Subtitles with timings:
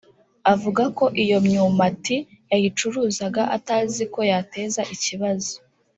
[0.53, 2.17] avuga ko iyo myumati
[2.51, 5.53] yayicuruzaga atazi ko yateza ikibazo